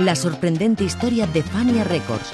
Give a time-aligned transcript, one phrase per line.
[0.00, 2.32] La sorprendente historia de Fania Records.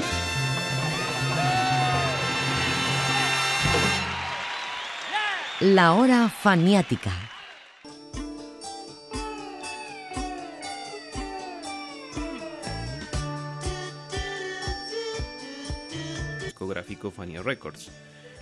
[5.59, 7.11] La hora faniática.
[16.45, 17.91] discográfico Fania Records.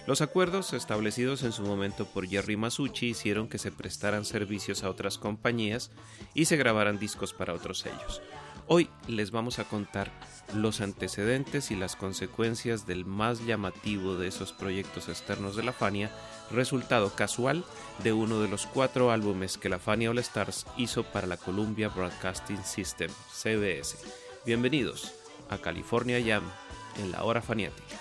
[0.06, 4.90] Los acuerdos establecidos en su momento por Jerry Masucci hicieron que se prestaran servicios a
[4.90, 5.90] otras compañías
[6.34, 8.20] y se grabaran discos para otros sellos.
[8.66, 10.10] Hoy les vamos a contar
[10.54, 16.10] los antecedentes y las consecuencias del más llamativo de esos proyectos externos de la Fania,
[16.50, 17.62] resultado casual
[18.02, 21.88] de uno de los cuatro álbumes que la Fania All Stars hizo para la Columbia
[21.88, 23.98] Broadcasting System, CBS.
[24.46, 25.12] Bienvenidos
[25.50, 26.44] a California Jam
[26.98, 27.98] en la hora faniática.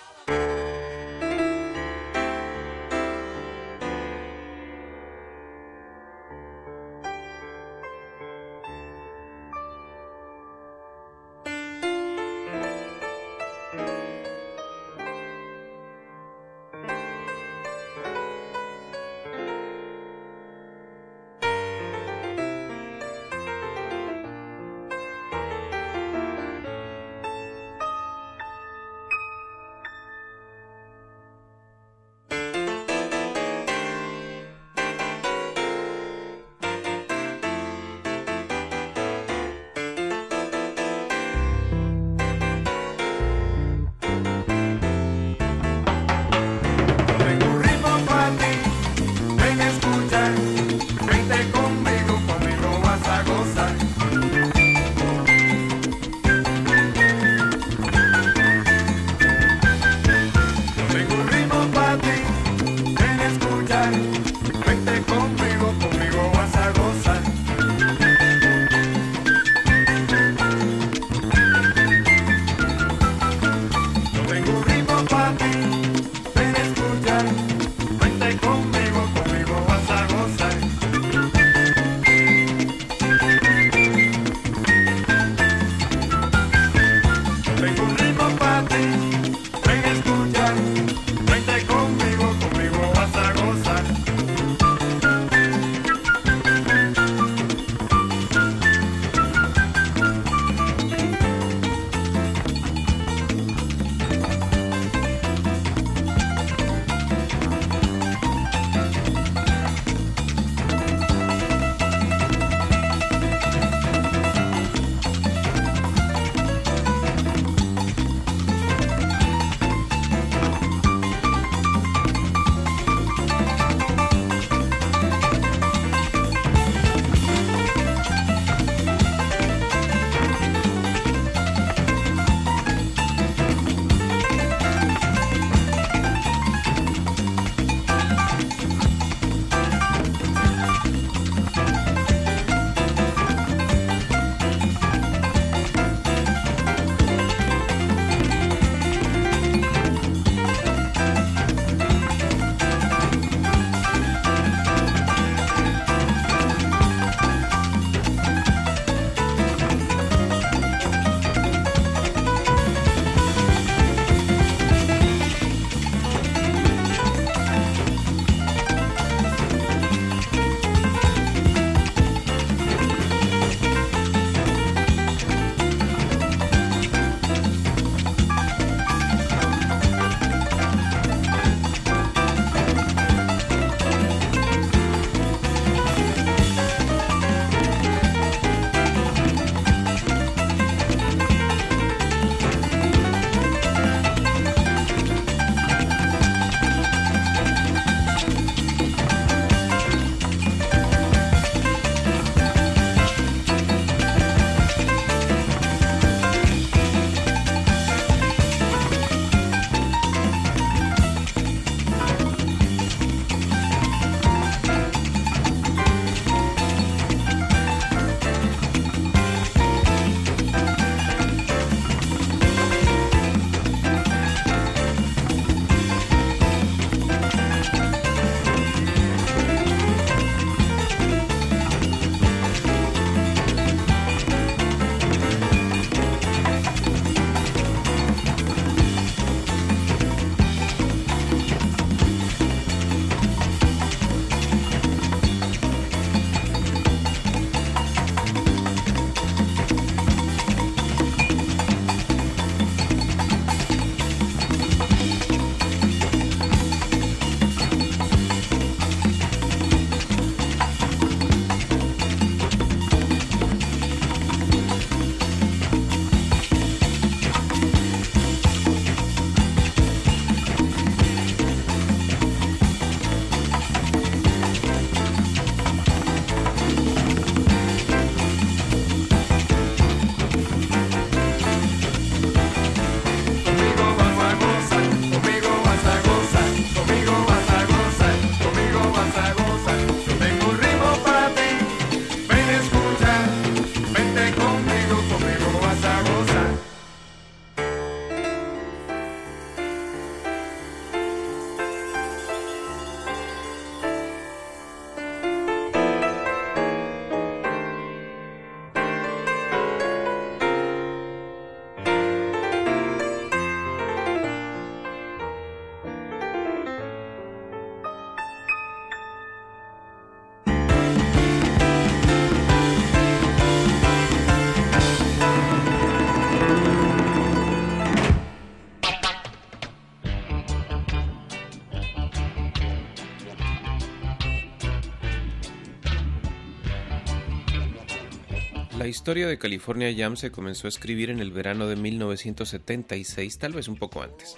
[338.93, 343.67] Historia de California Jam se comenzó a escribir en el verano de 1976, tal vez
[343.67, 344.37] un poco antes.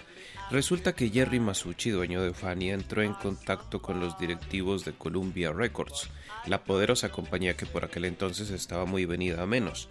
[0.49, 5.51] Resulta que Jerry Masucci, dueño de Fania, entró en contacto con los directivos de Columbia
[5.51, 6.09] Records,
[6.47, 9.89] la poderosa compañía que por aquel entonces estaba muy venida a menos.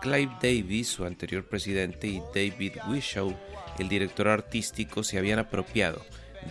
[0.00, 3.36] Clive Davis, su anterior presidente, y David Wishow,
[3.80, 6.00] el director artístico, se habían apropiado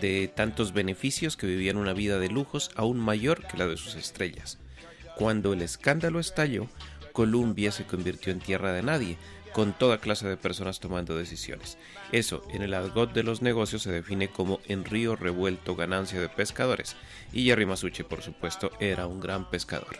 [0.01, 3.95] de tantos beneficios que vivían una vida de lujos aún mayor que la de sus
[3.95, 4.59] estrellas.
[5.15, 6.67] Cuando el escándalo estalló,
[7.13, 9.17] Colombia se convirtió en tierra de nadie,
[9.53, 11.77] con toda clase de personas tomando decisiones.
[12.11, 16.27] Eso, en el argot de los negocios, se define como en río revuelto ganancia de
[16.27, 16.95] pescadores,
[17.31, 19.97] y Jerry Masucci, por supuesto, era un gran pescador.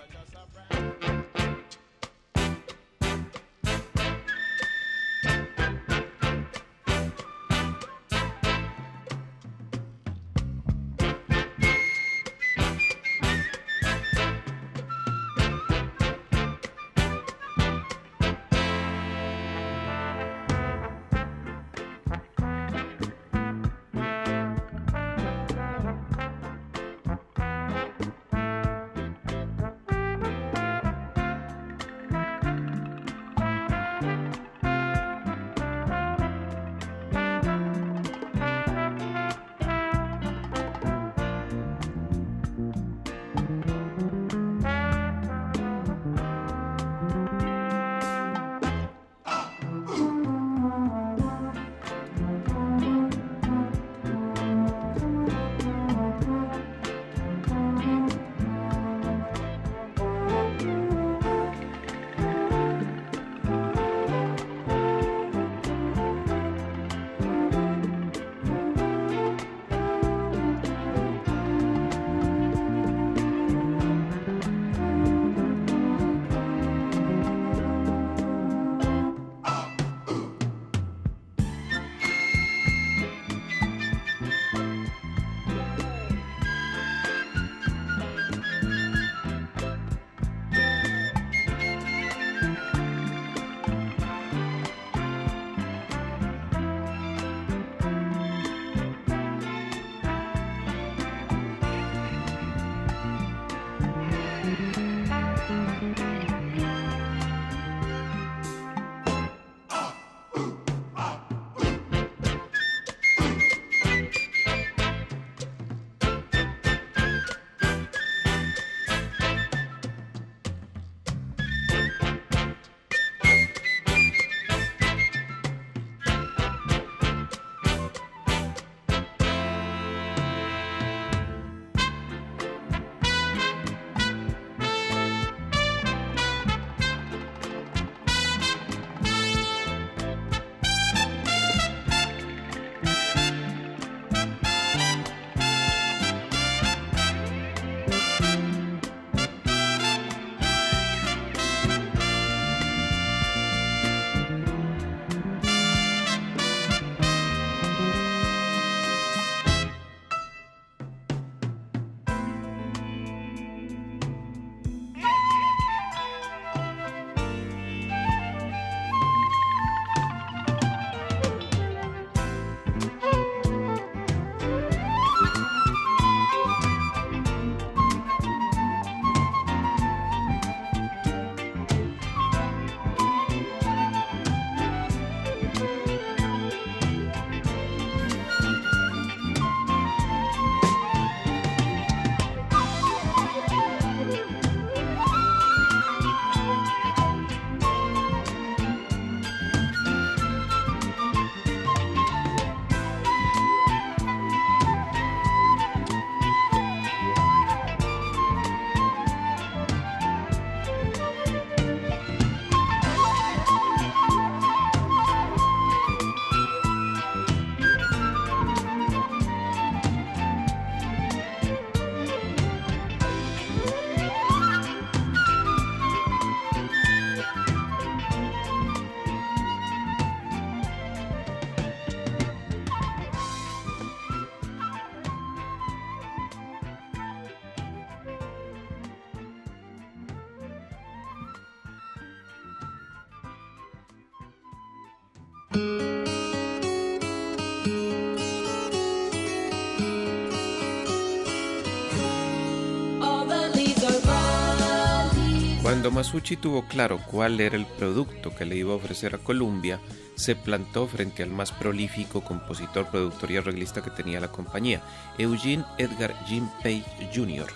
[255.84, 259.82] Cuando Masucci tuvo claro cuál era el producto que le iba a ofrecer a Columbia,
[260.16, 264.82] se plantó frente al más prolífico compositor, productor y arreglista que tenía la compañía,
[265.18, 267.48] Eugene Edgar Jim Page Jr.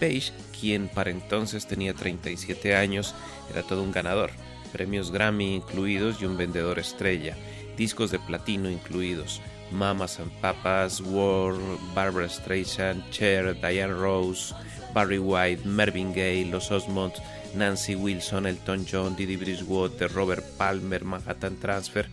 [0.00, 3.14] Page, quien para entonces tenía 37 años,
[3.52, 4.30] era todo un ganador,
[4.72, 7.36] premios Grammy incluidos y un vendedor estrella,
[7.76, 11.52] discos de platino incluidos, Mamas and Papas, War,
[11.94, 14.54] Barbara Streisand, Cher, Diane Rose,
[14.94, 17.20] Barry White, Mervyn Gaye, Los Osmonds,
[17.56, 22.08] Nancy Wilson, Elton John, Didi Bridgewater, Robert Palmer, Manhattan Transfer,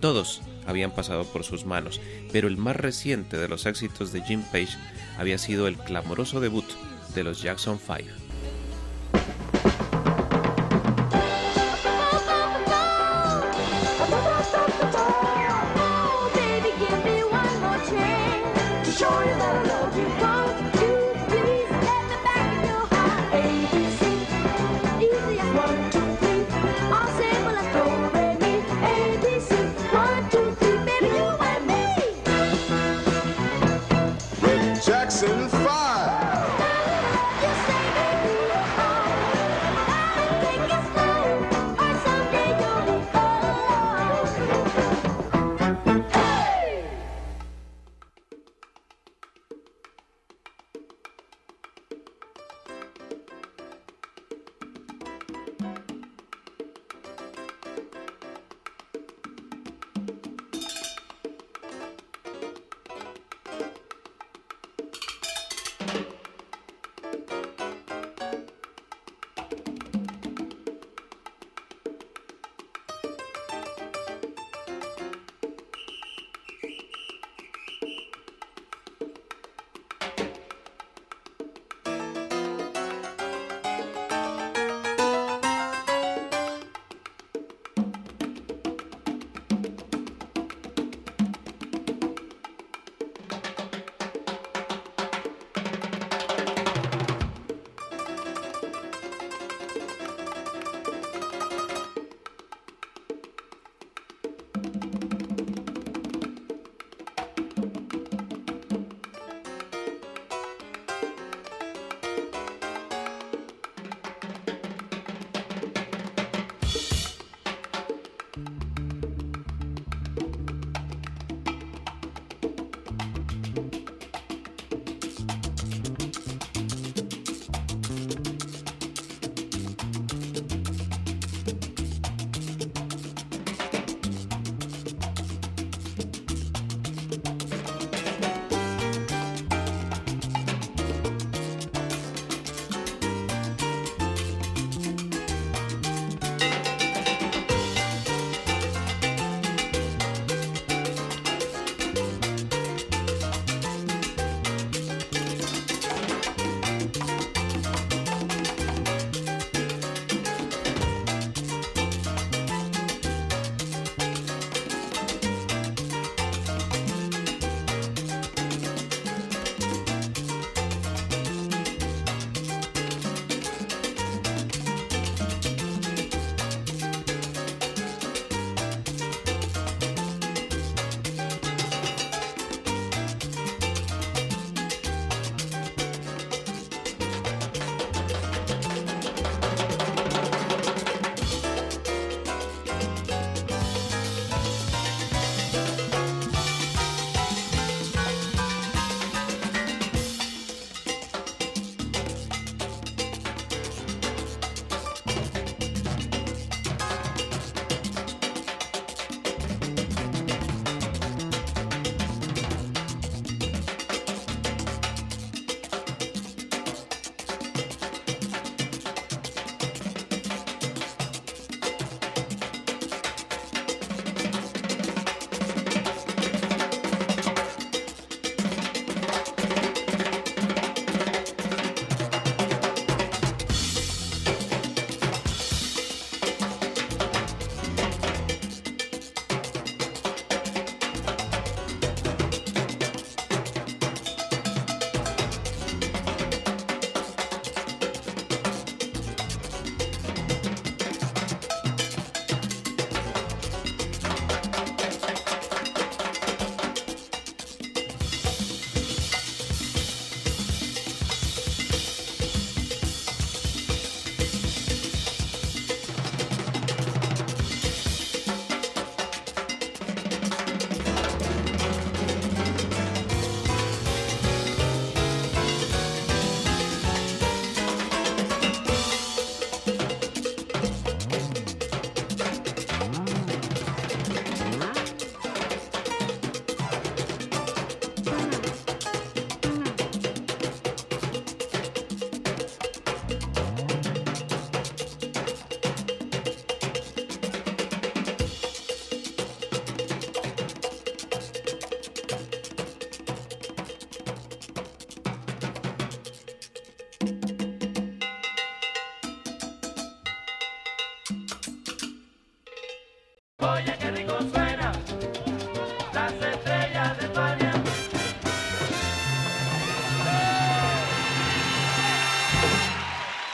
[0.00, 2.00] todos habían pasado por sus manos,
[2.32, 4.76] pero el más reciente de los éxitos de Jim Page
[5.18, 6.66] había sido el clamoroso debut
[7.14, 8.19] de los Jackson 5.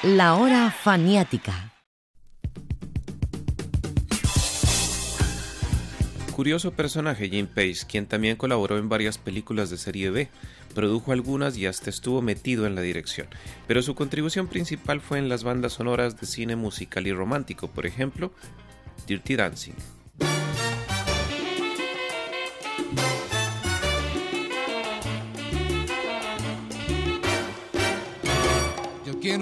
[0.03, 1.73] La hora faniática.
[6.33, 10.29] Curioso personaje Jim Pace, quien también colaboró en varias películas de serie B,
[10.77, 13.27] produjo algunas y hasta estuvo metido en la dirección,
[13.67, 17.85] pero su contribución principal fue en las bandas sonoras de cine musical y romántico, por
[17.85, 18.31] ejemplo,
[19.09, 19.96] Dirty Dancing.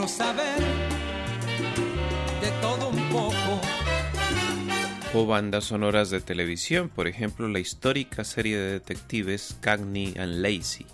[0.06, 0.60] Saber
[2.40, 3.60] de todo un poco.
[5.14, 10.86] o bandas sonoras de televisión, por ejemplo la histórica serie de detectives Cagney and Lacey.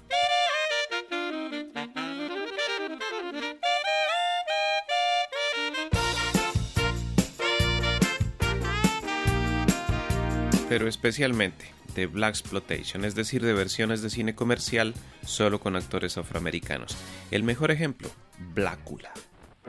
[10.69, 14.95] Pero especialmente de Black Exploitation, es decir, de versiones de cine comercial
[15.25, 16.97] solo con actores afroamericanos.
[17.33, 18.09] El mejor ejemplo,
[18.55, 19.11] Blácula.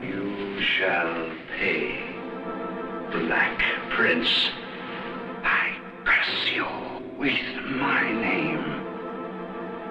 [0.00, 2.00] You shall pay,
[3.12, 4.50] Black Prince.
[5.44, 6.66] I curse you
[7.18, 8.64] with my name.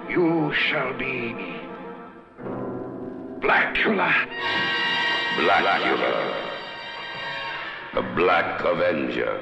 [0.10, 1.36] You shall be
[3.40, 4.12] Blackula.
[5.38, 6.36] Blackula.
[7.94, 9.40] The Black Avenger.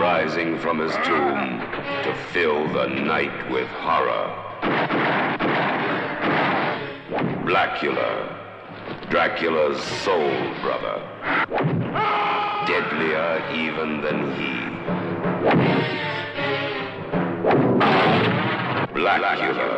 [0.00, 1.60] Rising from his tomb
[2.04, 5.23] to fill the night with horror.
[7.44, 8.40] Blackula.
[9.10, 11.02] Dracula's soul brother.
[12.66, 14.52] Deadlier even than he.
[18.98, 19.70] Blackula.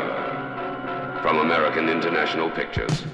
[1.22, 3.04] From American International Pictures.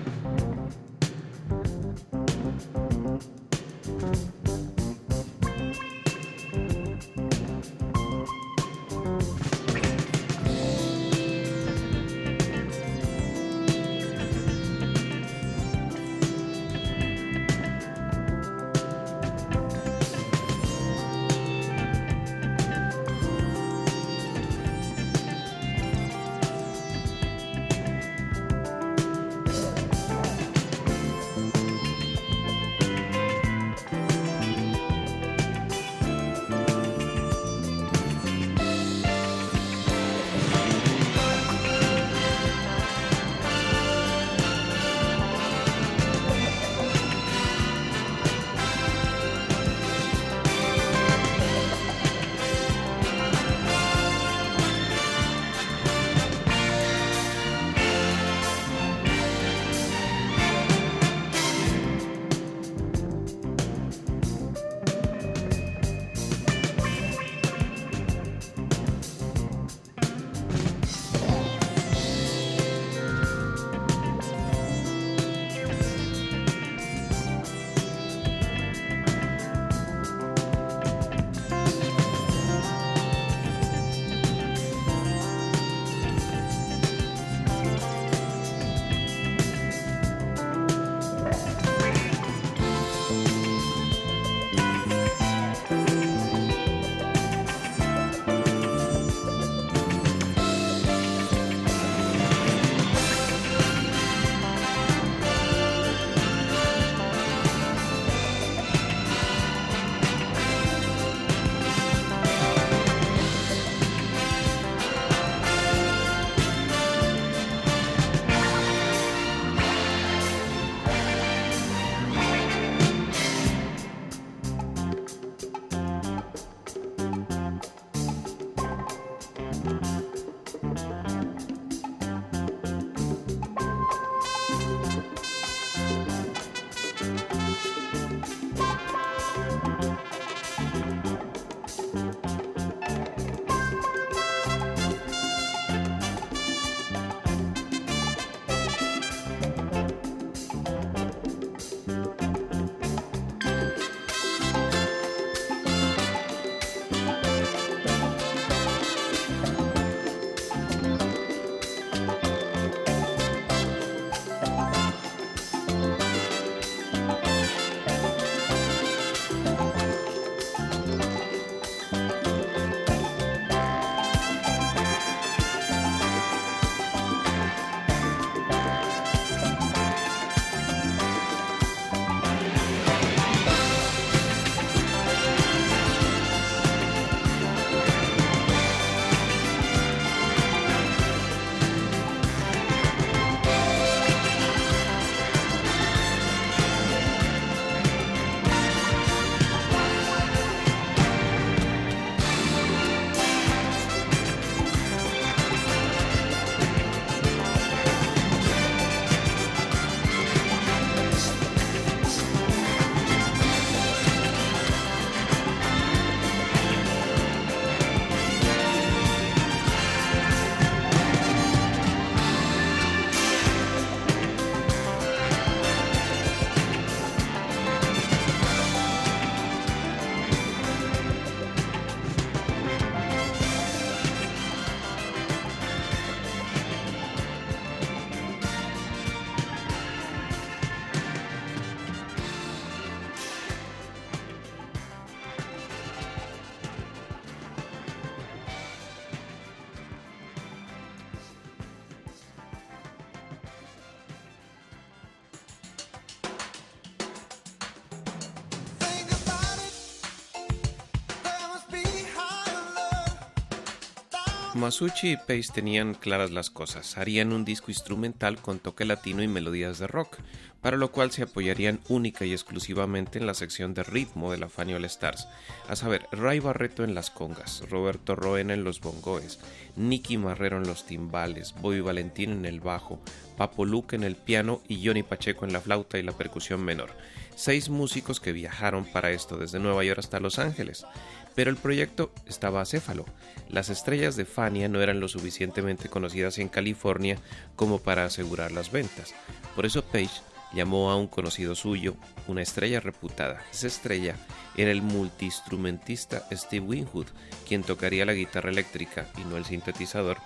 [264.62, 266.96] Masucci y Pace tenían claras las cosas.
[266.96, 270.18] Harían un disco instrumental con toque latino y melodías de rock,
[270.62, 274.48] para lo cual se apoyarían única y exclusivamente en la sección de ritmo de la
[274.48, 275.29] Fania All Stars,
[275.68, 279.40] a saber, Ray Barreto en las congas, Roberto Roena en los bongoes,
[279.77, 283.01] Nicky Marrero en los timbales, Bobby Valentín en el bajo,
[283.37, 286.90] Papo Luke en el piano y Johnny Pacheco en la flauta y la percusión menor.
[287.35, 290.87] Seis músicos que viajaron para esto desde Nueva York hasta Los Ángeles.
[291.35, 293.07] Pero el proyecto estaba acéfalo.
[293.48, 297.18] Las estrellas de Fania no eran lo suficientemente conocidas en California
[297.57, 299.14] como para asegurar las ventas.
[299.57, 300.20] Por eso Page
[300.53, 301.97] llamó a un conocido suyo,
[302.29, 303.43] una estrella reputada.
[303.53, 304.17] Esa estrella
[304.57, 307.07] era el multiinstrumentista Steve Winwood,
[307.47, 310.19] quien tocaría la guitarra eléctrica y no el sintetizador,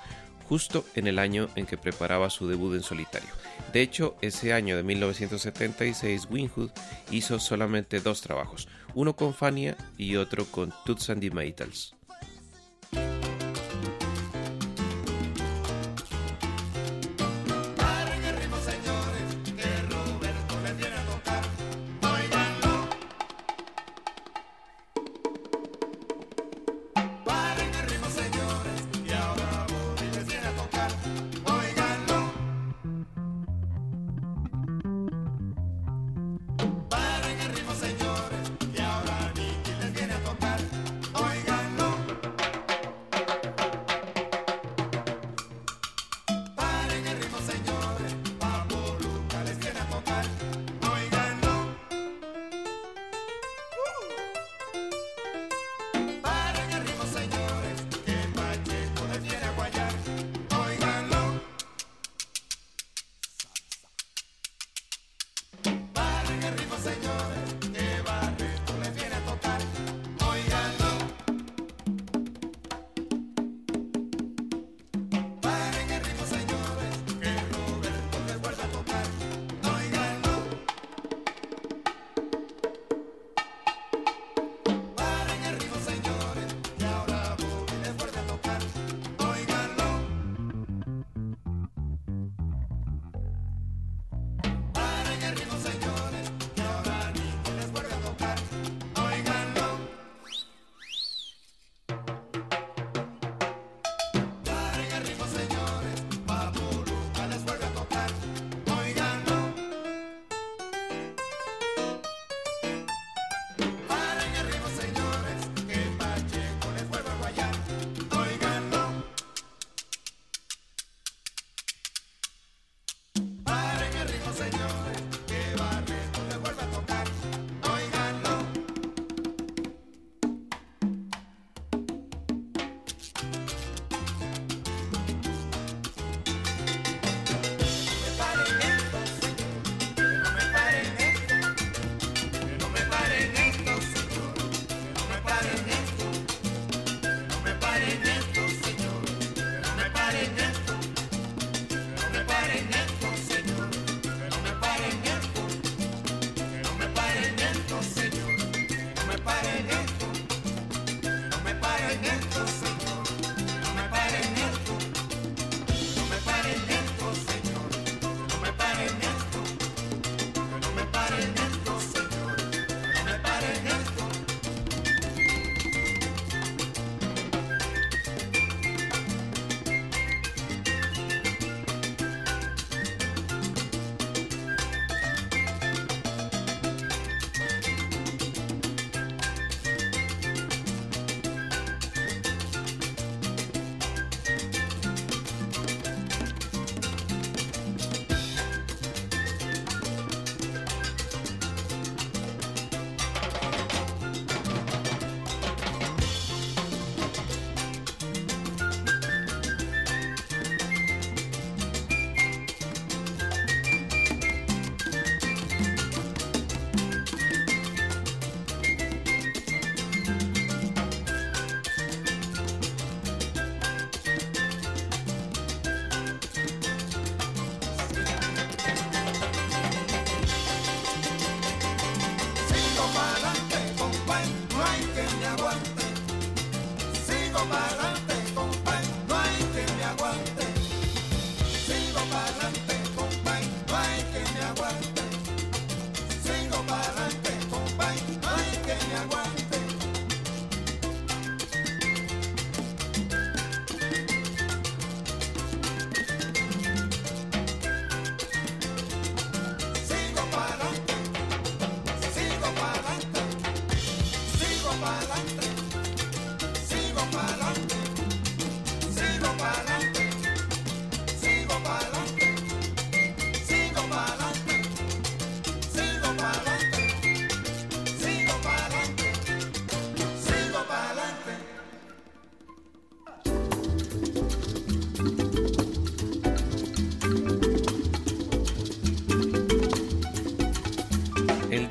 [0.48, 3.28] justo en el año en que preparaba su debut en solitario.
[3.72, 6.70] De hecho, ese año de 1976, Winwood
[7.10, 11.94] hizo solamente dos trabajos, uno con Fania y otro con Toots and the Maytals.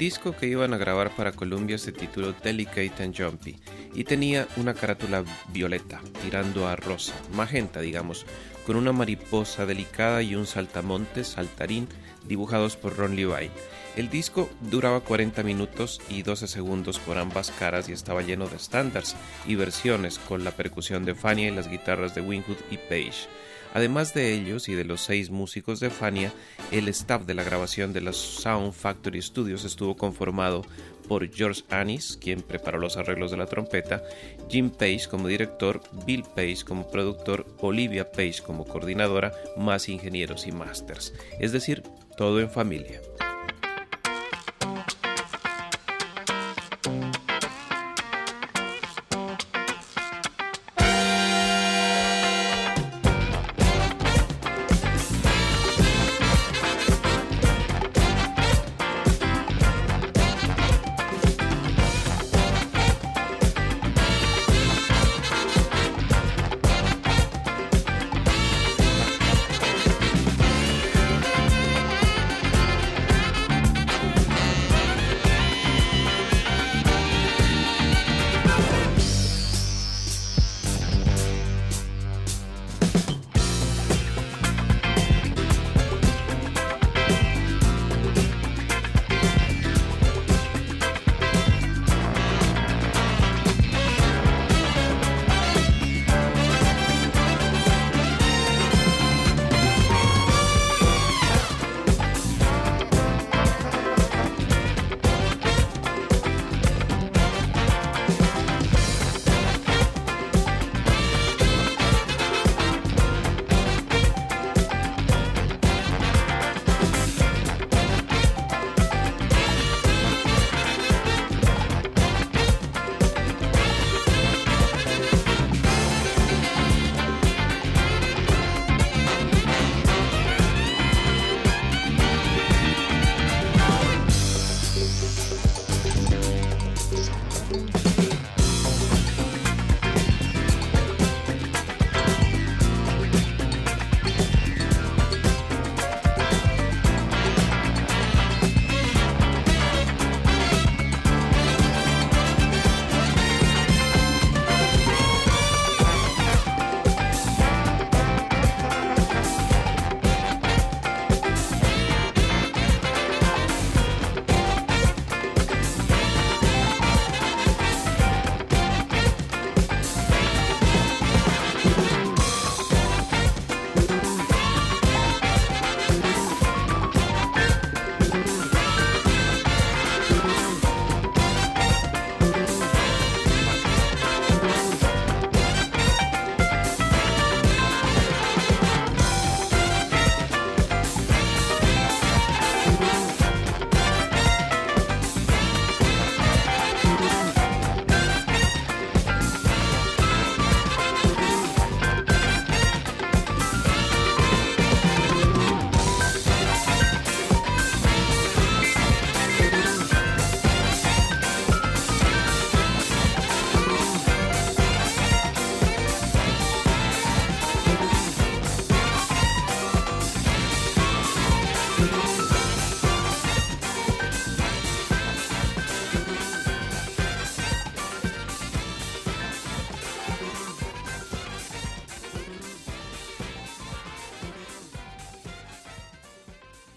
[0.06, 3.56] Disco que iban a grabar para Columbia se tituló Delicate and Jumpy
[3.96, 8.28] y tenía una carátula violeta, tirando a rosa, magenta digamos,
[8.68, 11.88] con una mariposa delicada y un saltamontes, saltarín,
[12.28, 13.50] dibujados por Ron Levi.
[13.96, 18.58] El disco duraba 40 minutos y 12 segundos por ambas caras y estaba lleno de
[18.58, 19.16] estándares
[19.48, 23.28] y versiones con la percusión de Fania y las guitarras de Winwood y Page.
[23.76, 26.32] Además de ellos y de los seis músicos de Fania,
[26.72, 30.62] el staff de la grabación de los Sound Factory Studios estuvo conformado
[31.10, 34.02] por George Annis, quien preparó los arreglos de la trompeta,
[34.50, 40.54] Jim Page como director, Bill Page como productor, Olivia Page como coordinadora, más ingenieros y
[40.54, 41.14] masters.
[41.42, 41.84] Es decir,
[42.16, 43.02] todo en familia.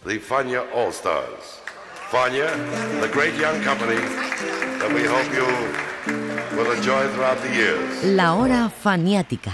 [0.08, 1.60] The Fania All Stars.
[2.10, 2.48] Fania,
[3.02, 4.00] the great young company
[4.80, 5.44] that we hope you
[6.56, 8.04] will enjoy throughout the years.
[8.04, 9.52] La hora faniática.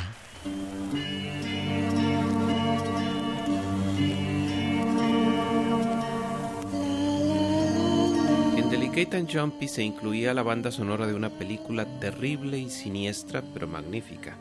[8.57, 13.43] En Delicate and Jumpy se incluía la banda sonora de una película terrible y siniestra,
[13.53, 14.37] pero magnífica.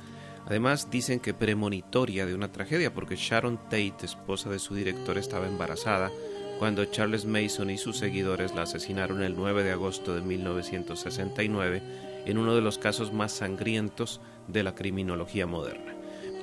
[0.45, 5.47] Además, dicen que premonitoria de una tragedia, porque Sharon Tate, esposa de su director, estaba
[5.47, 6.11] embarazada
[6.59, 11.81] cuando Charles Mason y sus seguidores la asesinaron el 9 de agosto de 1969
[12.25, 15.93] en uno de los casos más sangrientos de la criminología moderna.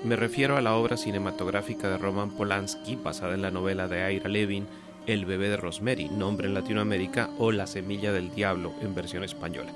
[0.04, 4.28] Me refiero a la obra cinematográfica de Roman Polanski, basada en la novela de Ira
[4.28, 4.66] Levin,
[5.06, 9.72] El bebé de Rosemary, nombre en Latinoamérica, o La semilla del diablo en versión española.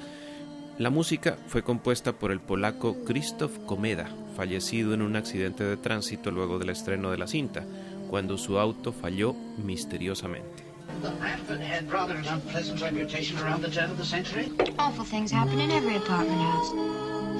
[0.78, 6.32] La música fue compuesta por el polaco Krzysztof Komeda, fallecido en un accidente de tránsito
[6.32, 7.64] luego del estreno de la cinta,
[8.10, 10.64] cuando su auto falló misteriosamente.
[11.02, 14.50] The Manford had rather an unpleasant reputation around the turn of the century.
[14.76, 16.72] Awful things happen in every apartment house.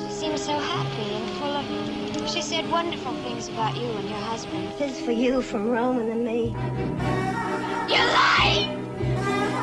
[0.06, 2.30] She seems so happy and full of.
[2.30, 4.68] She said wonderful things about you and your husband.
[4.78, 6.54] This for you from Roman and me.
[7.88, 8.70] You're lying!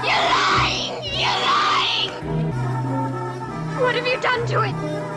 [0.03, 1.03] You're lying!
[1.03, 1.80] You're lying!
[3.82, 5.11] What have you done to it?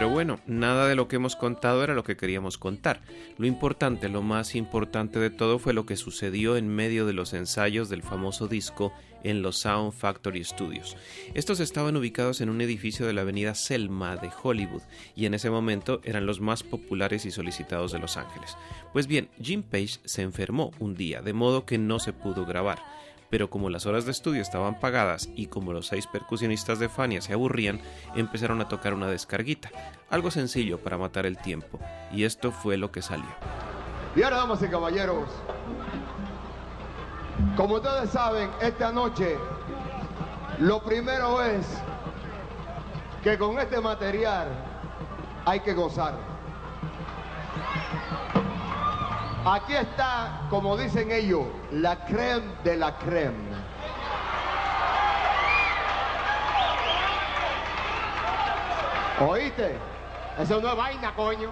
[0.00, 3.02] Pero bueno, nada de lo que hemos contado era lo que queríamos contar.
[3.36, 7.34] Lo importante, lo más importante de todo fue lo que sucedió en medio de los
[7.34, 8.94] ensayos del famoso disco
[9.24, 10.96] en los Sound Factory Studios.
[11.34, 14.80] Estos estaban ubicados en un edificio de la avenida Selma de Hollywood
[15.14, 18.56] y en ese momento eran los más populares y solicitados de Los Ángeles.
[18.94, 22.78] Pues bien, Jim Page se enfermó un día, de modo que no se pudo grabar
[23.30, 27.22] pero como las horas de estudio estaban pagadas y como los seis percusionistas de Fania
[27.22, 27.80] se aburrían,
[28.14, 29.70] empezaron a tocar una descarguita,
[30.10, 31.78] algo sencillo para matar el tiempo,
[32.12, 33.30] y esto fue lo que salió.
[34.16, 35.28] Y ahora, damas y caballeros,
[37.56, 39.36] como ustedes saben, esta noche
[40.58, 41.66] lo primero es
[43.22, 44.48] que con este material
[45.46, 46.29] hay que gozar.
[49.44, 53.56] Aquí está, como dicen ellos, la creme de la creme.
[59.18, 59.78] ¿Oíste?
[60.38, 61.50] Eso no es vaina, coño.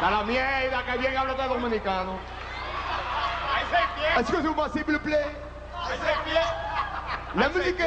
[0.00, 2.18] Da la mierda que bien habla de dominicano.
[4.18, 5.26] Excusez-moi, s'il vous plaît.
[7.34, 7.82] La musique,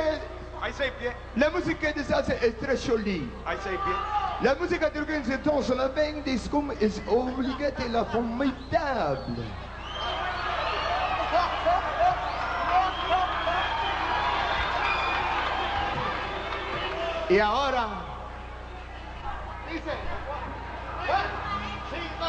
[1.37, 3.29] la musique de salsa est très jolie.
[4.39, 9.45] La musique musica di organizzazione alla Vendiscum è obbligata e la formidabile.
[17.27, 17.87] E ora?
[19.69, 19.97] Dice,
[21.07, 21.15] 1,
[21.89, 22.27] 5,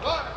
[0.00, 0.33] 4,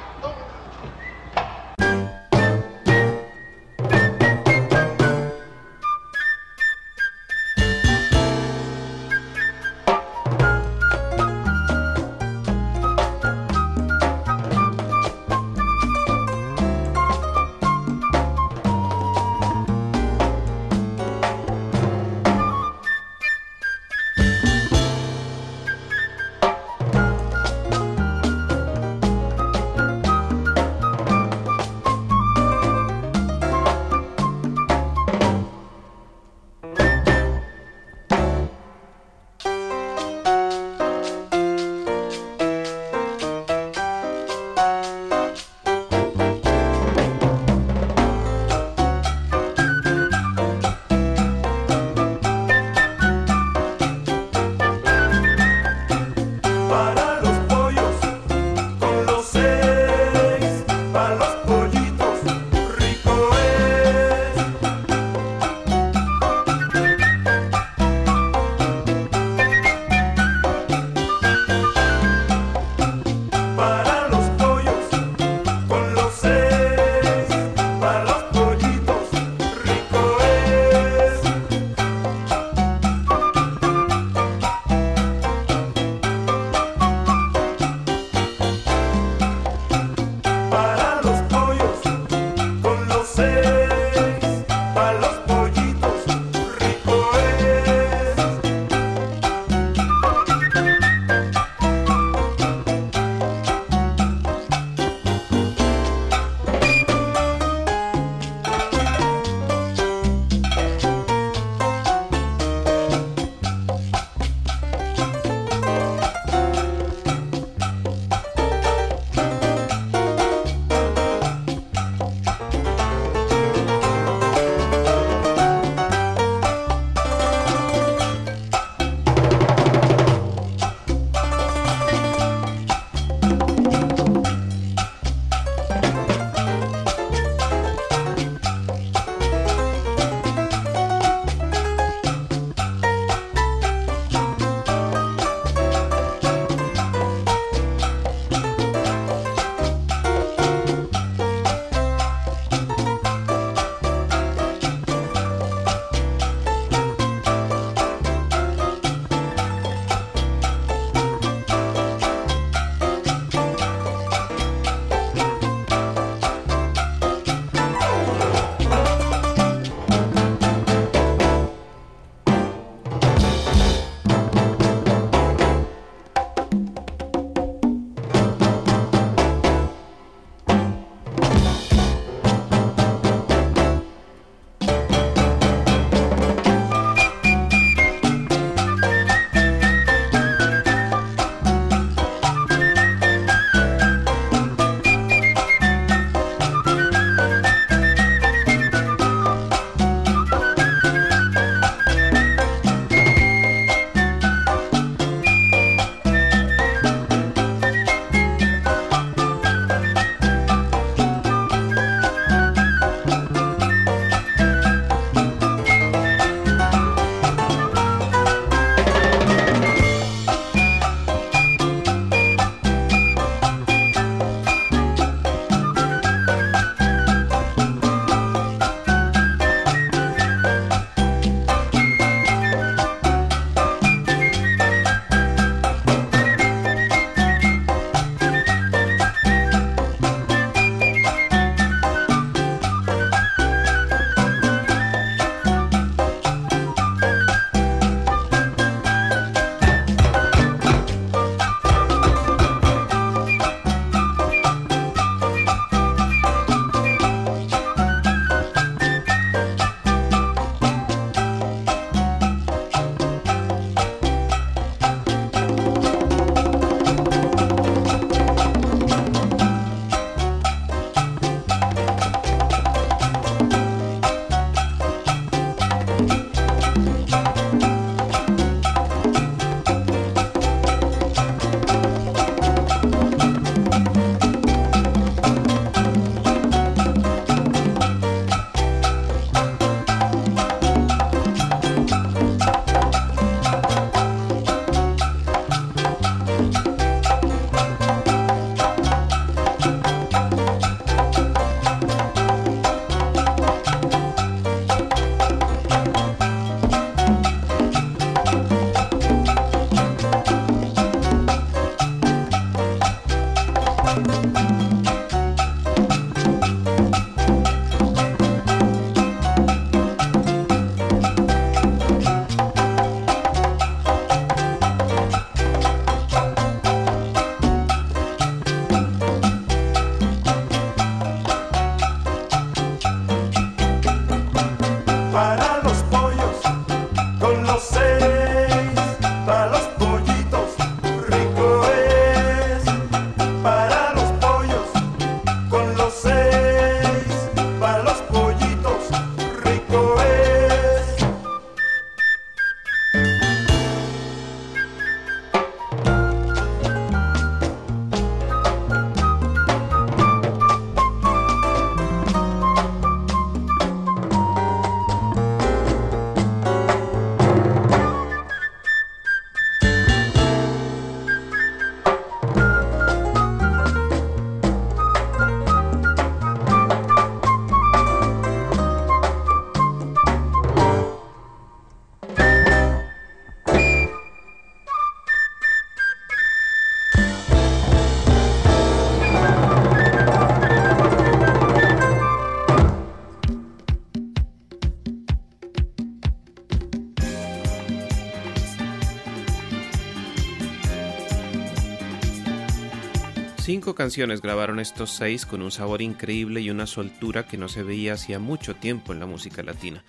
[403.76, 407.94] canciones grabaron estos seis con un sabor increíble y una soltura que no se veía
[407.94, 409.84] hacía mucho tiempo en la música latina.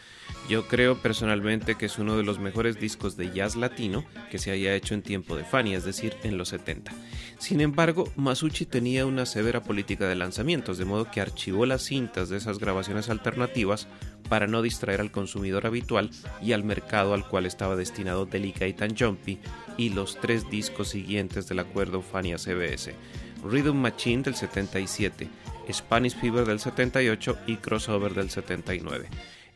[0.48, 4.50] Yo creo personalmente que es uno de los mejores discos de jazz latino que se
[4.50, 6.92] haya hecho en tiempo de Fanny, es decir, en los 70.
[7.38, 12.28] Sin embargo, Masucci tenía una severa política de lanzamientos, de modo que archivó las cintas
[12.30, 13.88] de esas grabaciones alternativas
[14.28, 16.10] para no distraer al consumidor habitual
[16.42, 19.38] y al mercado al cual estaba destinado Delicate and Jumpy
[19.76, 22.94] y los tres discos siguientes del acuerdo Fania CBS,
[23.42, 25.28] Rhythm Machine del 77,
[25.72, 29.08] Spanish Fever del 78 y Crossover del 79.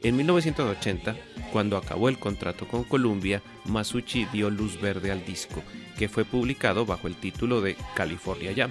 [0.02, 1.16] En 1980,
[1.52, 5.62] cuando acabó el contrato con Columbia, Masucci dio luz verde al disco,
[5.96, 8.70] que fue publicado bajo el título de California Jam.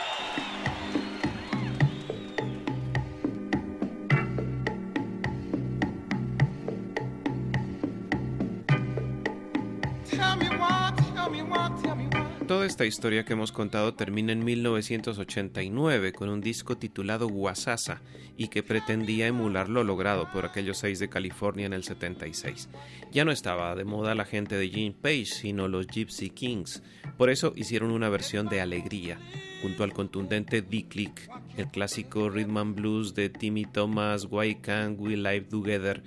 [12.81, 18.01] Esta historia que hemos contado termina en 1989 con un disco titulado Guasasa
[18.37, 22.69] y que pretendía emular lo logrado por aquellos seis de California en el 76.
[23.11, 26.81] Ya no estaba de moda la gente de Gene Page, sino los Gypsy Kings.
[27.19, 29.19] Por eso hicieron una versión de Alegría,
[29.61, 35.17] junto al contundente D-Click, el clásico rhythm and blues de Timmy Thomas, Why Can't We
[35.17, 36.01] Live Together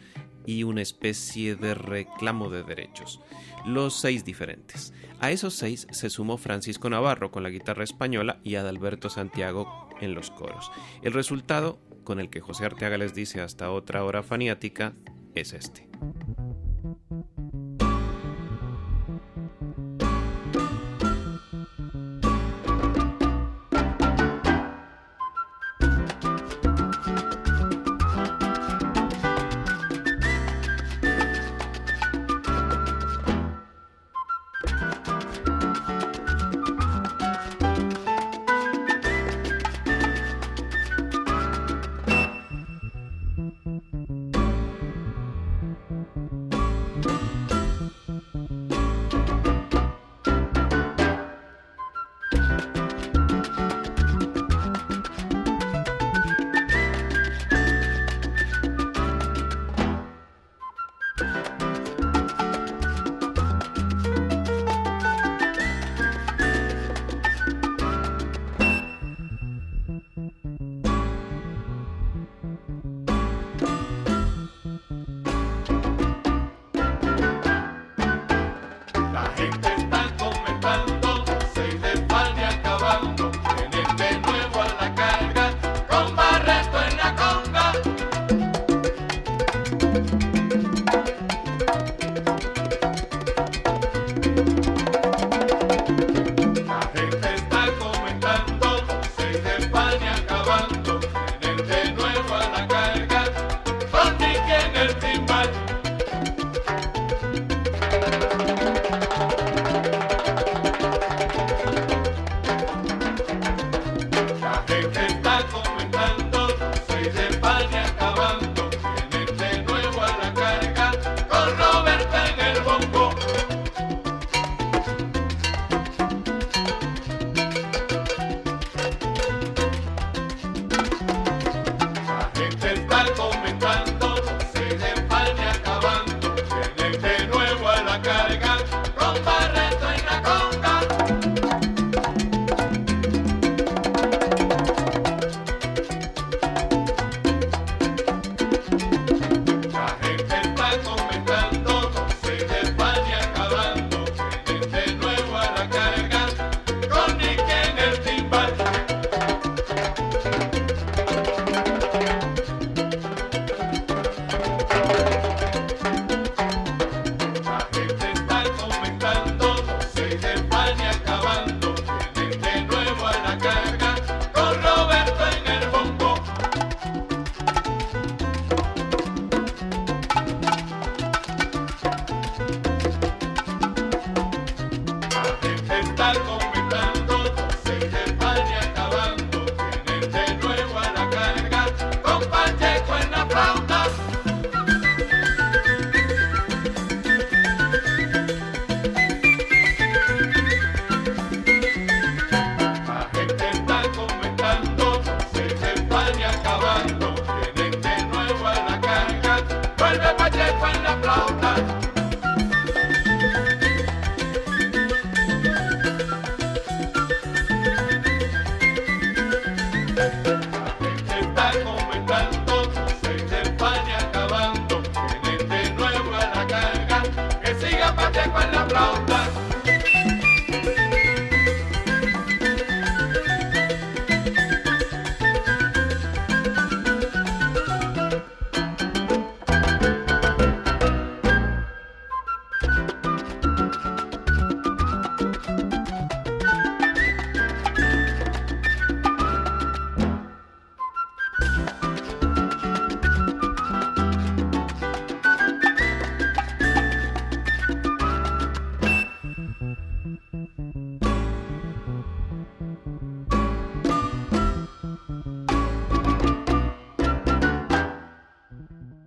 [0.47, 3.21] y una especie de reclamo de derechos.
[3.65, 4.93] Los seis diferentes.
[5.21, 10.15] A esos seis se sumó Francisco Navarro con la guitarra española y Adalberto Santiago en
[10.15, 10.71] los coros.
[11.03, 14.95] El resultado, con el que José Arteaga les dice hasta otra hora faniática,
[15.35, 15.89] es este.